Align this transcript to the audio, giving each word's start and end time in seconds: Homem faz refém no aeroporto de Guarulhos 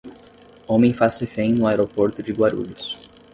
Homem 0.67 0.93
faz 0.95 1.19
refém 1.19 1.53
no 1.53 1.67
aeroporto 1.67 2.23
de 2.23 2.31
Guarulhos 2.33 2.97